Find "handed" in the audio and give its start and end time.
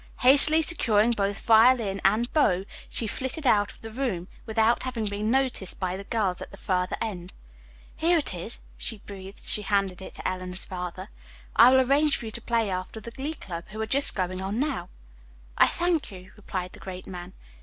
9.61-10.01